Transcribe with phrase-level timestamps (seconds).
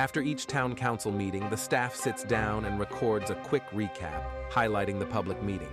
[0.00, 4.98] After each town council meeting, the staff sits down and records a quick recap, highlighting
[4.98, 5.68] the public meeting.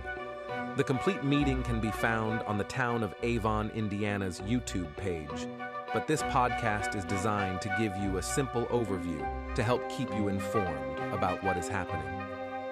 [0.76, 5.48] The complete meeting can be found on the Town of Avon, Indiana's YouTube page,
[5.94, 9.24] but this podcast is designed to give you a simple overview
[9.54, 12.22] to help keep you informed about what is happening.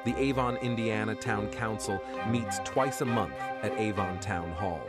[0.05, 4.87] The Avon, Indiana Town Council meets twice a month at Avon Town Hall.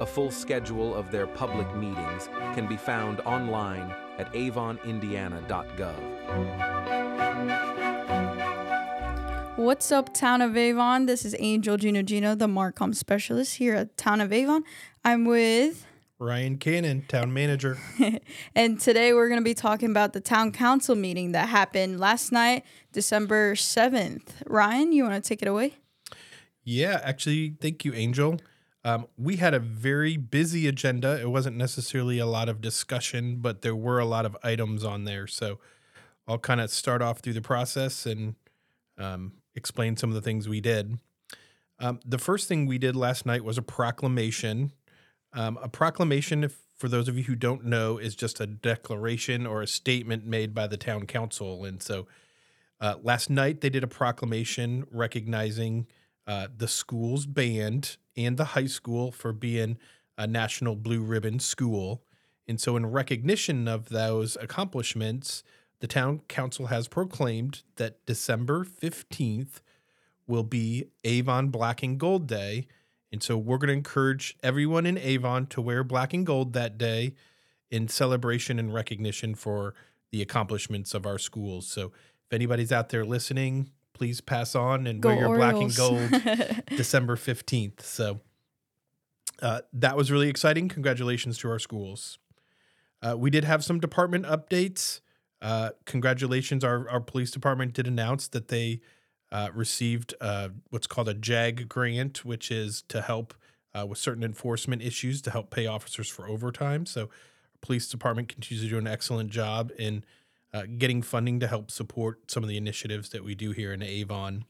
[0.00, 6.18] A full schedule of their public meetings can be found online at avonindiana.gov.
[9.56, 11.06] What's up, Town of Avon?
[11.06, 14.62] This is Angel Gino Gino, the MarComm specialist here at Town of Avon.
[15.04, 15.84] I'm with
[16.20, 17.78] Ryan Cannon, town manager.
[18.54, 22.32] and today we're going to be talking about the town council meeting that happened last
[22.32, 24.30] night, December 7th.
[24.46, 25.74] Ryan, you want to take it away?
[26.64, 28.38] Yeah, actually, thank you, Angel.
[28.88, 31.20] Um, we had a very busy agenda.
[31.20, 35.04] It wasn't necessarily a lot of discussion, but there were a lot of items on
[35.04, 35.26] there.
[35.26, 35.58] So
[36.26, 38.34] I'll kind of start off through the process and
[38.96, 40.98] um, explain some of the things we did.
[41.78, 44.72] Um, the first thing we did last night was a proclamation.
[45.34, 49.46] Um, a proclamation, if, for those of you who don't know, is just a declaration
[49.46, 51.66] or a statement made by the town council.
[51.66, 52.06] And so
[52.80, 55.88] uh, last night they did a proclamation recognizing
[56.26, 59.78] uh, the school's band and the high school for being
[60.18, 62.02] a national blue ribbon school.
[62.48, 65.44] And so, in recognition of those accomplishments,
[65.80, 69.60] the town council has proclaimed that December 15th
[70.26, 72.66] will be Avon Black and Gold Day.
[73.12, 76.76] And so, we're going to encourage everyone in Avon to wear black and gold that
[76.76, 77.14] day
[77.70, 79.74] in celebration and recognition for
[80.10, 81.68] the accomplishments of our schools.
[81.68, 81.92] So,
[82.26, 85.76] if anybody's out there listening, please pass on and Go wear your Orioles.
[85.76, 87.80] black and gold December 15th.
[87.82, 88.20] So
[89.42, 90.68] uh, that was really exciting.
[90.68, 92.18] Congratulations to our schools.
[93.02, 95.00] Uh, we did have some department updates.
[95.42, 96.62] Uh, congratulations.
[96.64, 98.80] Our, our police department did announce that they
[99.30, 103.34] uh, received uh, what's called a JAG grant, which is to help
[103.76, 106.86] uh, with certain enforcement issues to help pay officers for overtime.
[106.86, 107.08] So, our
[107.60, 110.04] police department continues to do an excellent job in
[110.52, 113.82] uh, getting funding to help support some of the initiatives that we do here in
[113.82, 114.44] Avon.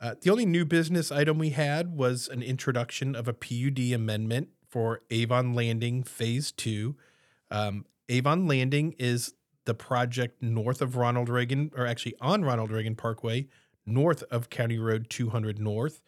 [0.00, 4.48] Uh, the only new business item we had was an introduction of a PUD amendment
[4.66, 6.96] for Avon Landing Phase 2.
[7.50, 9.34] Um, Avon Landing is
[9.66, 13.48] the project north of Ronald Reagan, or actually on Ronald Reagan Parkway,
[13.84, 16.00] north of County Road 200 North.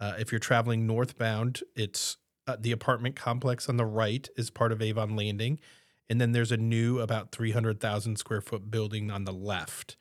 [0.00, 2.16] Uh, if you're traveling northbound, it's
[2.46, 5.60] uh, the apartment complex on the right is part of Avon Landing.
[6.08, 9.96] And then there's a new about 300,000 square foot building on the left.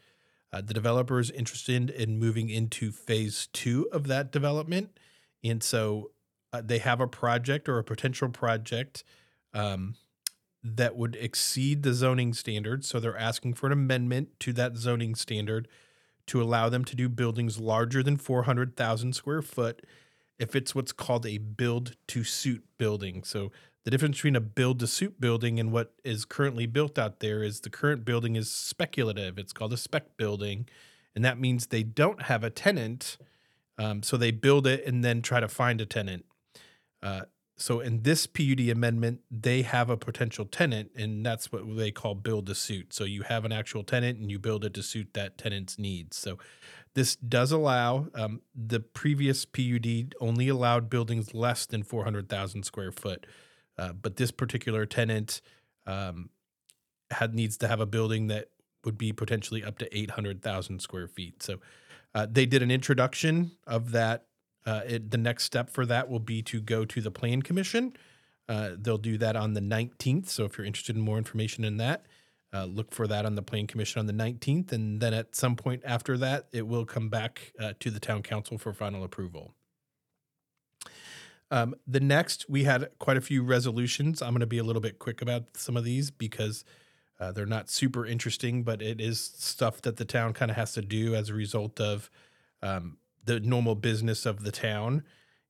[0.53, 4.97] Uh, the developer is interested in moving into phase two of that development.
[5.43, 6.11] And so
[6.53, 9.03] uh, they have a project or a potential project
[9.53, 9.95] um,
[10.63, 12.85] that would exceed the zoning standard.
[12.85, 15.67] So they're asking for an amendment to that zoning standard
[16.27, 19.85] to allow them to do buildings larger than 400,000 square foot
[20.39, 23.23] if it's what's called a build to suit building.
[23.23, 23.51] So
[23.85, 27.43] the difference between a build to suit building and what is currently built out there
[27.43, 29.37] is the current building is speculative.
[29.37, 30.67] It's called a spec building.
[31.15, 33.17] And that means they don't have a tenant.
[33.77, 36.25] Um, so they build it and then try to find a tenant.
[37.03, 37.21] Uh,
[37.57, 42.13] so in this PUD amendment, they have a potential tenant, and that's what they call
[42.13, 42.93] build to suit.
[42.93, 46.17] So you have an actual tenant and you build it to suit that tenant's needs.
[46.17, 46.37] So
[46.95, 53.25] this does allow um, the previous PUD only allowed buildings less than 400,000 square foot.
[53.77, 55.41] Uh, but this particular tenant
[55.85, 56.29] um,
[57.11, 58.49] had needs to have a building that
[58.83, 61.41] would be potentially up to 800,000 square feet.
[61.41, 61.59] So
[62.13, 64.25] uh, they did an introduction of that.
[64.65, 67.95] Uh, it, the next step for that will be to go to the Plan Commission.
[68.47, 70.27] Uh, they'll do that on the 19th.
[70.27, 72.05] So if you're interested in more information in that,
[72.53, 74.71] uh, look for that on the Plan Commission on the 19th.
[74.71, 78.57] And then at some point after that, it will come back to the Town Council
[78.57, 79.53] for final approval.
[81.51, 84.21] Um, the next, we had quite a few resolutions.
[84.21, 86.65] I'm going to be a little bit quick about some of these because
[87.19, 90.73] uh, they're not super interesting, but it is stuff that the town kind of has
[90.73, 92.09] to do as a result of
[92.61, 95.03] um, the normal business of the town.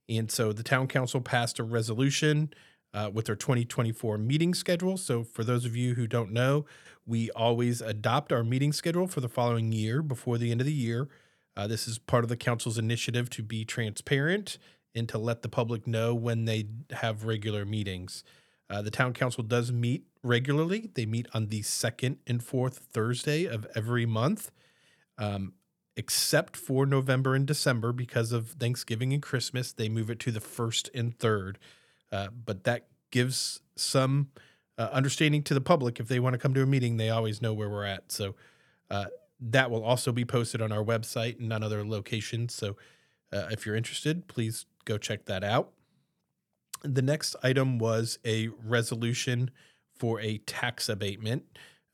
[0.07, 2.53] And so the town council passed a resolution
[2.93, 4.97] uh, with their 2024 meeting schedule.
[4.97, 6.65] So for those of you who don't know,
[7.05, 10.73] we always adopt our meeting schedule for the following year before the end of the
[10.73, 11.09] year.
[11.57, 14.57] Uh, this is part of the council's initiative to be transparent
[14.95, 18.23] and to let the public know when they have regular meetings.
[18.69, 20.89] Uh, the town council does meet regularly.
[20.93, 24.51] They meet on the second and fourth Thursday of every month,
[25.17, 25.53] um,
[25.95, 29.71] except for November and December because of Thanksgiving and Christmas.
[29.71, 31.59] They move it to the first and third.
[32.11, 34.29] Uh, but that gives some
[34.77, 35.99] uh, understanding to the public.
[35.99, 38.11] If they want to come to a meeting, they always know where we're at.
[38.11, 38.35] So
[38.89, 39.05] uh,
[39.39, 42.53] that will also be posted on our website and on other locations.
[42.53, 42.77] So
[43.31, 45.71] uh, if you're interested, please go check that out.
[46.83, 49.51] The next item was a resolution
[49.97, 51.43] for a tax abatement.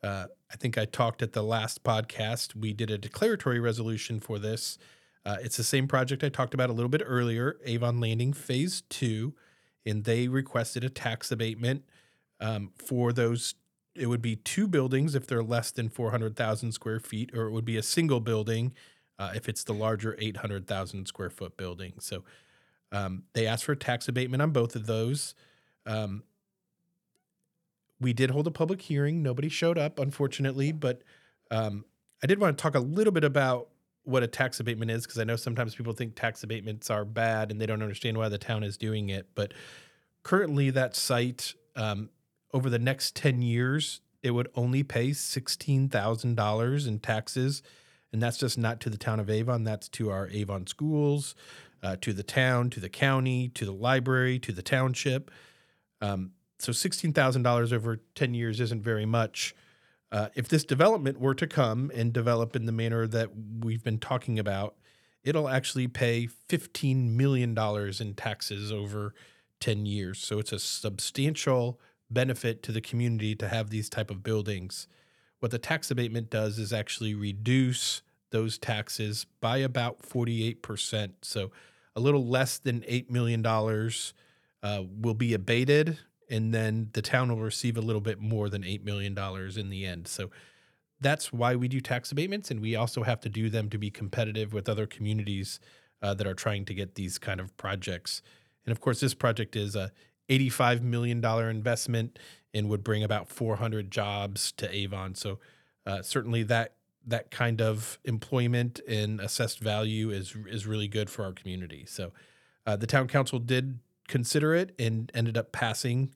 [0.03, 2.55] Uh, I think I talked at the last podcast.
[2.55, 4.77] We did a declaratory resolution for this.
[5.25, 8.83] Uh, it's the same project I talked about a little bit earlier, Avon Landing Phase
[8.89, 9.33] 2,
[9.85, 11.83] and they requested a tax abatement
[12.39, 13.55] um, for those.
[13.95, 17.65] It would be two buildings if they're less than 400,000 square feet, or it would
[17.65, 18.73] be a single building
[19.19, 21.93] uh, if it's the larger 800,000 square foot building.
[21.99, 22.23] So
[22.91, 25.33] um, they asked for a tax abatement on both of those.
[25.85, 26.23] Um,
[27.99, 29.21] we did hold a public hearing.
[29.21, 31.03] Nobody showed up, unfortunately, but
[31.51, 31.85] um,
[32.23, 33.69] I did want to talk a little bit about
[34.03, 37.51] what a tax abatement is because I know sometimes people think tax abatements are bad
[37.51, 39.27] and they don't understand why the town is doing it.
[39.35, 39.53] But
[40.23, 42.09] currently, that site um,
[42.53, 47.61] over the next 10 years, it would only pay $16,000 in taxes.
[48.11, 51.33] And that's just not to the town of Avon, that's to our Avon schools,
[51.83, 55.31] uh, to the town, to the county, to the library, to the township.
[56.01, 59.55] Um, so $16,000 over 10 years isn't very much.
[60.11, 63.29] Uh, if this development were to come and develop in the manner that
[63.61, 64.75] we've been talking about,
[65.23, 69.13] it'll actually pay $15 million in taxes over
[69.59, 70.19] 10 years.
[70.19, 71.79] So it's a substantial
[72.09, 74.87] benefit to the community to have these type of buildings.
[75.39, 78.01] What the tax abatement does is actually reduce
[78.31, 81.11] those taxes by about 48%.
[81.21, 81.51] So
[81.95, 85.97] a little less than $8 million uh, will be abated
[86.31, 89.17] and then the town will receive a little bit more than $8 million
[89.57, 90.07] in the end.
[90.07, 90.31] So
[91.01, 93.89] that's why we do tax abatements, and we also have to do them to be
[93.89, 95.59] competitive with other communities
[96.01, 98.21] uh, that are trying to get these kind of projects.
[98.65, 99.91] And of course, this project is a
[100.29, 102.17] $85 million investment
[102.53, 105.15] and would bring about 400 jobs to Avon.
[105.15, 105.39] So
[105.85, 106.75] uh, certainly that
[107.07, 111.85] that kind of employment and assessed value is is really good for our community.
[111.87, 112.11] So
[112.65, 116.13] uh, the town council did consider it and ended up passing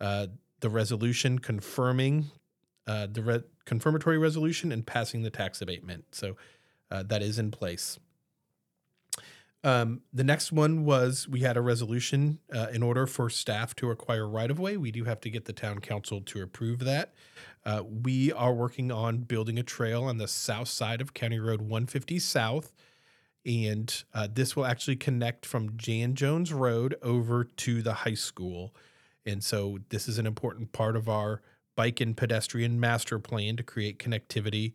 [0.00, 0.28] uh,
[0.60, 2.30] the resolution confirming
[2.86, 6.04] uh, the re- confirmatory resolution and passing the tax abatement.
[6.12, 6.36] So
[6.90, 7.98] uh, that is in place.
[9.64, 13.90] Um, the next one was we had a resolution uh, in order for staff to
[13.90, 14.76] acquire right of way.
[14.76, 17.12] We do have to get the town council to approve that.
[17.66, 21.60] Uh, we are working on building a trail on the south side of County Road
[21.60, 22.72] 150 South.
[23.44, 28.74] And uh, this will actually connect from Dan Jones Road over to the high school.
[29.26, 31.42] And so this is an important part of our
[31.74, 34.72] bike and pedestrian master plan to create connectivity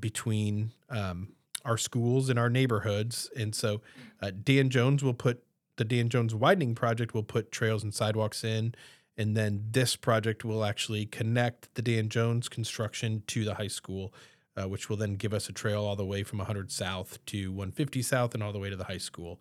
[0.00, 1.32] between um,
[1.64, 3.30] our schools and our neighborhoods.
[3.36, 3.80] And so
[4.20, 5.42] uh, Dan Jones will put
[5.76, 8.74] the Dan Jones widening project will put trails and sidewalks in.
[9.16, 14.12] And then this project will actually connect the Dan Jones construction to the high school,
[14.56, 17.50] uh, which will then give us a trail all the way from 100 South to
[17.50, 19.40] 150 South and all the way to the high school.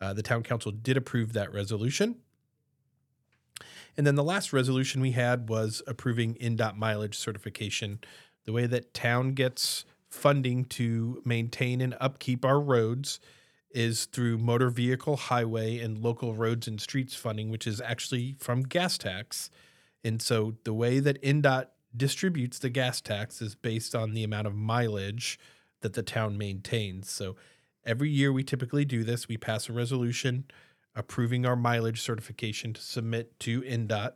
[0.00, 2.16] Uh, the town council did approve that resolution.
[3.96, 8.00] And then the last resolution we had was approving INDOT mileage certification.
[8.44, 9.84] The way that town gets
[10.14, 13.20] funding to maintain and upkeep our roads
[13.70, 18.62] is through motor vehicle highway and local roads and streets funding, which is actually from
[18.62, 19.50] gas tax.
[20.04, 21.66] And so the way that INDOT
[21.96, 25.38] distributes the gas tax is based on the amount of mileage
[25.80, 27.10] that the town maintains.
[27.10, 27.36] So
[27.84, 29.28] every year we typically do this.
[29.28, 30.44] We pass a resolution
[30.96, 34.12] approving our mileage certification to submit to INDOT.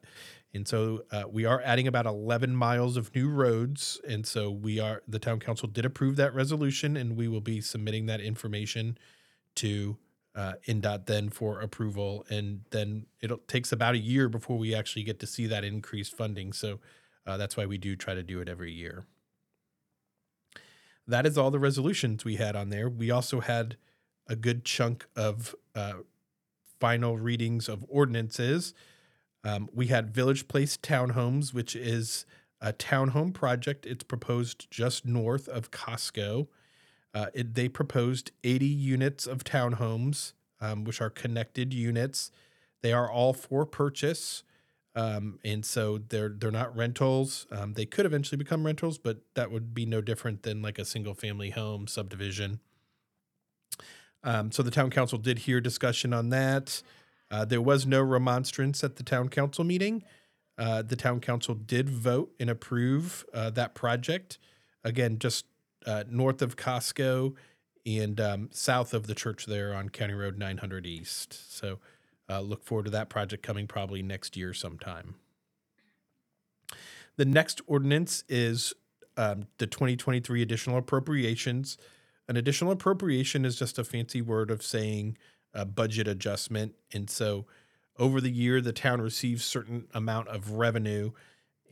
[0.54, 4.00] And so uh, we are adding about 11 miles of new roads.
[4.08, 7.60] And so we are, the town council did approve that resolution, and we will be
[7.60, 8.96] submitting that information
[9.56, 9.98] to
[10.34, 12.24] uh, INDOT then for approval.
[12.30, 16.16] And then it takes about a year before we actually get to see that increased
[16.16, 16.52] funding.
[16.52, 16.78] So
[17.26, 19.04] uh, that's why we do try to do it every year.
[21.06, 22.88] That is all the resolutions we had on there.
[22.88, 23.76] We also had
[24.28, 25.94] a good chunk of uh,
[26.80, 28.74] final readings of ordinances.
[29.44, 32.26] Um, we had Village Place Townhomes, which is
[32.60, 33.86] a townhome project.
[33.86, 36.48] It's proposed just north of Costco.
[37.14, 42.30] Uh, it, they proposed 80 units of townhomes, um, which are connected units.
[42.82, 44.42] They are all for purchase.
[44.94, 47.46] Um, and so they're they're not rentals.
[47.52, 50.84] Um, they could eventually become rentals, but that would be no different than like a
[50.84, 52.58] single family home subdivision.
[54.28, 56.82] Um, so the town council did hear discussion on that.
[57.30, 60.02] Uh, there was no remonstrance at the town council meeting.
[60.58, 64.38] Uh, the town council did vote and approve uh, that project.
[64.84, 65.46] Again, just
[65.86, 67.36] uh, north of Costco
[67.86, 71.56] and um, south of the church there on County Road 900 East.
[71.56, 71.78] So
[72.28, 75.14] uh, look forward to that project coming probably next year sometime.
[77.16, 78.74] The next ordinance is
[79.16, 81.78] um, the 2023 additional appropriations.
[82.28, 85.16] An additional appropriation is just a fancy word of saying
[85.54, 86.74] a budget adjustment.
[86.92, 87.46] And so
[87.98, 91.12] over the year, the town receives certain amount of revenue.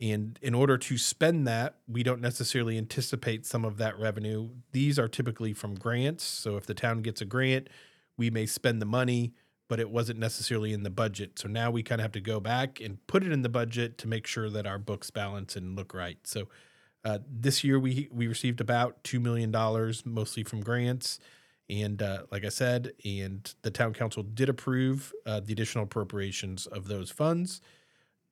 [0.01, 4.49] And in order to spend that, we don't necessarily anticipate some of that revenue.
[4.71, 6.23] These are typically from grants.
[6.23, 7.69] So if the town gets a grant,
[8.17, 9.33] we may spend the money,
[9.67, 11.39] but it wasn't necessarily in the budget.
[11.39, 13.97] So now we kind of have to go back and put it in the budget
[13.99, 16.17] to make sure that our books balance and look right.
[16.25, 16.47] So
[17.03, 21.19] uh, this year we we received about two million dollars, mostly from grants,
[21.69, 26.65] and uh, like I said, and the town council did approve uh, the additional appropriations
[26.67, 27.61] of those funds.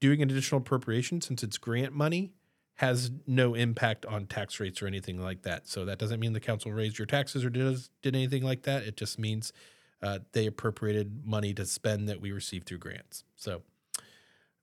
[0.02, 2.34] Doing an additional appropriation since it's grant money
[2.76, 5.68] has no impact on tax rates or anything like that.
[5.68, 8.84] So that doesn't mean the council raised your taxes or did did anything like that.
[8.84, 9.54] It just means
[10.02, 13.24] uh, they appropriated money to spend that we received through grants.
[13.36, 13.62] So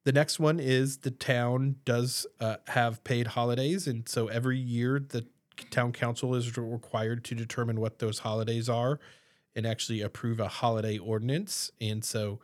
[0.05, 4.99] the next one is the town does uh, have paid holidays, and so every year
[4.99, 5.27] the
[5.71, 8.99] town council is required to determine what those holidays are
[9.55, 11.71] and actually approve a holiday ordinance.
[11.81, 12.41] And so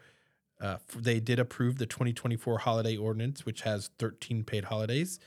[0.61, 5.19] uh, they did approve the 2024 holiday ordinance, which has 13 paid holidays.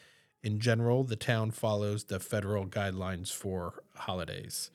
[0.44, 4.72] In general, the town follows the federal guidelines for holidays.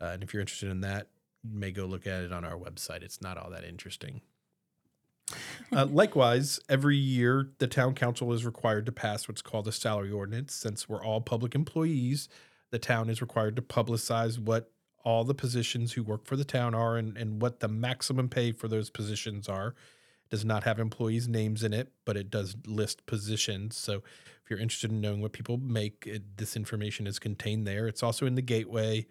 [0.00, 1.08] Uh, and if you're interested in that,
[1.42, 3.02] you may go look at it on our website.
[3.02, 4.20] It's not all that interesting.
[5.72, 10.12] Uh, likewise, every year the town council is required to pass what's called a salary
[10.12, 10.54] ordinance.
[10.54, 12.28] Since we're all public employees,
[12.70, 14.70] the town is required to publicize what
[15.04, 18.52] all the positions who work for the town are and, and what the maximum pay
[18.52, 19.68] for those positions are.
[19.68, 23.76] It does not have employees' names in it, but it does list positions.
[23.76, 24.02] So
[24.42, 27.86] if you're interested in knowing what people make, it, this information is contained there.
[27.86, 29.06] It's also in the gateway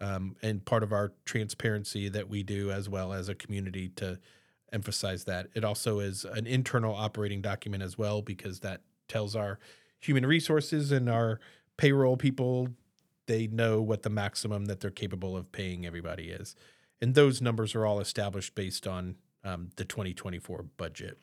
[0.00, 4.18] um, and part of our transparency that we do as well as a community to
[4.72, 5.48] emphasize that.
[5.54, 9.58] It also is an internal operating document as well because that tells our
[10.00, 11.40] human resources and our
[11.76, 12.68] payroll people
[13.26, 16.54] they know what the maximum that they're capable of paying everybody is.
[17.00, 21.18] And those numbers are all established based on um, the 2024 budget.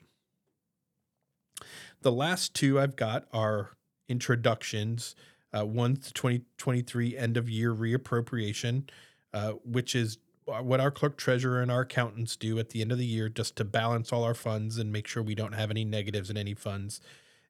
[2.02, 3.72] The last two I've got are
[4.10, 5.16] introductions.
[5.56, 8.90] Uh, one's the 2023 end of year reappropriation,
[9.34, 10.18] uh, which is
[10.52, 13.30] Uh, what our clerk treasurer and our accountants do at the end of the year
[13.30, 16.38] just to balance all our funds and make sure we don't have any negatives in
[16.38, 17.00] any funds.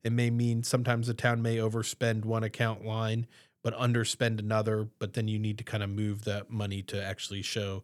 [0.04, 3.28] It may mean sometimes the town may overspend one account line
[3.64, 7.44] but underspend another, but then you need to kind of move that money to actually
[7.44, 7.84] show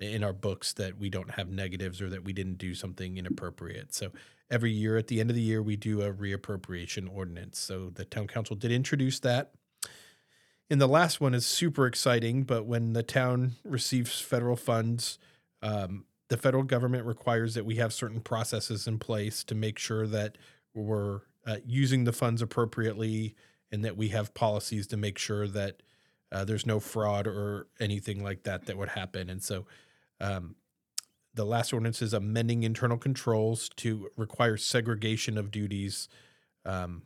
[0.00, 3.94] in our books that we don't have negatives or that we didn't do something inappropriate.
[3.94, 4.10] So
[4.50, 7.58] every year at the end of the year we do a reappropriation ordinance.
[7.58, 9.52] So the town council did introduce that.
[10.70, 15.18] And the last one is super exciting, but when the town receives federal funds,
[15.62, 20.06] um, the federal government requires that we have certain processes in place to make sure
[20.06, 20.38] that
[20.72, 23.34] we're uh, using the funds appropriately
[23.70, 25.82] and that we have policies to make sure that
[26.32, 29.28] uh, there's no fraud or anything like that that would happen.
[29.28, 29.66] And so
[30.20, 30.56] um,
[31.34, 36.08] the last ordinance is amending internal controls to require segregation of duties
[36.64, 37.02] um,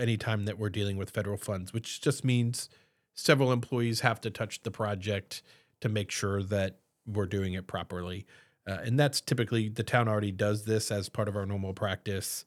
[0.00, 2.68] anytime that we're dealing with federal funds, which just means
[3.14, 5.42] several employees have to touch the project
[5.80, 8.26] to make sure that we're doing it properly.
[8.68, 12.44] Uh, and that's typically the town already does this as part of our normal practice.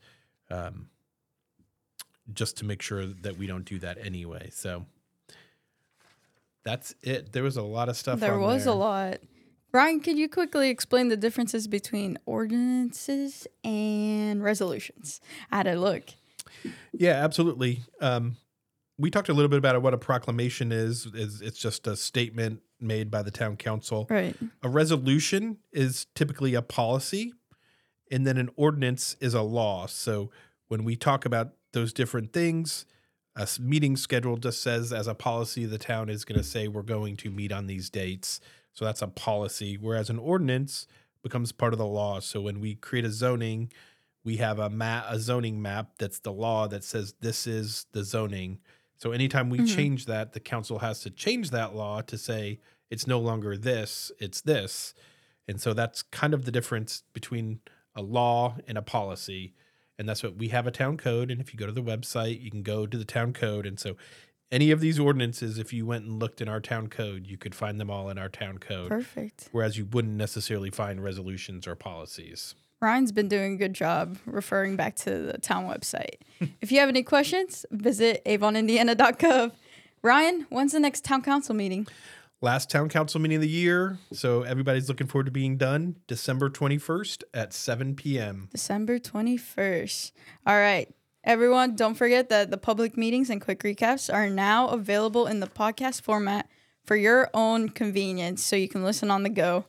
[0.49, 0.87] Um,
[2.31, 4.49] just to make sure that we don't do that anyway.
[4.51, 4.85] So
[6.63, 7.33] that's it.
[7.33, 8.19] There was a lot of stuff.
[8.19, 8.73] There was there.
[8.73, 9.17] a lot.
[9.73, 15.19] Ryan, could you quickly explain the differences between ordinances and resolutions?
[15.51, 16.03] I had a look.
[16.93, 17.81] Yeah, absolutely.
[17.99, 18.37] Um,
[18.97, 21.07] we talked a little bit about what a proclamation is.
[21.07, 24.07] Is it's just a statement made by the town council.
[24.09, 24.35] Right.
[24.61, 27.33] A resolution is typically a policy,
[28.11, 29.87] and then an ordinance is a law.
[29.87, 30.31] So
[30.67, 32.85] when we talk about those different things.
[33.35, 36.83] A meeting schedule just says, as a policy, the town is going to say we're
[36.83, 38.39] going to meet on these dates.
[38.71, 39.75] So that's a policy.
[39.75, 40.87] Whereas an ordinance
[41.23, 42.19] becomes part of the law.
[42.19, 43.71] So when we create a zoning,
[44.23, 48.03] we have a map, a zoning map that's the law that says this is the
[48.03, 48.59] zoning.
[48.97, 49.75] So anytime we mm-hmm.
[49.75, 54.11] change that, the council has to change that law to say it's no longer this,
[54.19, 54.93] it's this.
[55.47, 57.59] And so that's kind of the difference between
[57.95, 59.53] a law and a policy
[59.97, 62.41] and that's what we have a town code and if you go to the website
[62.41, 63.95] you can go to the town code and so
[64.51, 67.55] any of these ordinances if you went and looked in our town code you could
[67.55, 71.75] find them all in our town code perfect whereas you wouldn't necessarily find resolutions or
[71.75, 76.17] policies ryan's been doing a good job referring back to the town website
[76.61, 79.51] if you have any questions visit avonindiana.gov
[80.01, 81.87] ryan when's the next town council meeting
[82.43, 83.97] last town council meeting of the year.
[84.11, 88.49] So everybody's looking forward to being done December 21st at 7 p.m.
[88.51, 90.11] December 21st.
[90.45, 90.93] All right.
[91.23, 95.47] Everyone, don't forget that the public meetings and quick recaps are now available in the
[95.47, 96.49] podcast format
[96.83, 99.63] for your own convenience so you can listen on the go.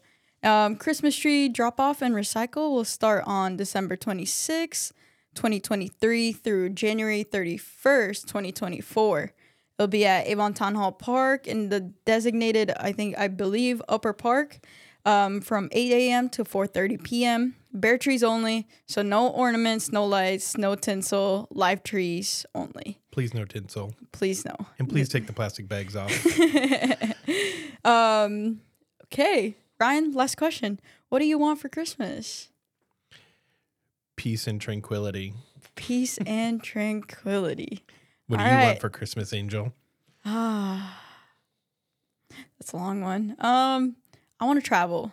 [0.45, 4.93] Um, Christmas tree drop off and recycle will start on December 26,
[5.35, 9.33] 2023 through January 31st, 2024.
[9.79, 14.13] It'll be at Avon Town Hall Park in the designated, I think, I believe, upper
[14.13, 14.61] park
[15.07, 16.29] um, from 8 a.m.
[16.31, 17.55] to 4.30 p.m.
[17.73, 22.99] Bare trees only, so no ornaments, no lights, no tinsel, live trees only.
[23.11, 23.95] Please no tinsel.
[24.13, 24.55] Please no.
[24.79, 26.13] And please take the plastic bags off.
[27.85, 28.61] um,
[29.07, 30.81] okay, Ryan, last question.
[31.11, 32.49] What do you want for Christmas?
[34.17, 35.35] Peace and tranquility.
[35.75, 37.85] Peace and tranquility.
[38.27, 38.65] What do you right.
[38.65, 39.75] want for Christmas, Angel?
[40.25, 41.03] Ah,
[42.59, 43.37] that's a long one.
[43.41, 43.97] Um,
[44.41, 45.13] I want to travel.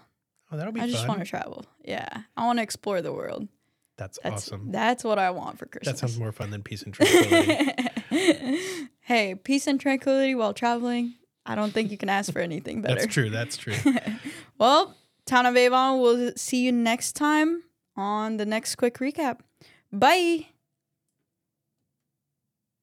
[0.50, 1.10] Oh, that'll be I just fun.
[1.10, 1.66] want to travel.
[1.84, 3.50] Yeah, I want to explore the world.
[3.98, 4.72] That's, That's awesome.
[4.72, 6.00] That's what I want for Christmas.
[6.00, 8.88] That sounds more fun than peace and tranquility.
[9.02, 11.16] hey, peace and tranquility while traveling.
[11.46, 12.96] I don't think you can ask for anything better.
[12.96, 13.30] That's true.
[13.30, 13.74] That's true.
[14.62, 17.64] Well, Town of Avon, we'll see you next time
[17.98, 19.40] on the next quick recap.
[19.92, 20.50] Bye.